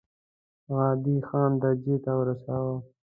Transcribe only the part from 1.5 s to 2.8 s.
درجې ته ورساوه.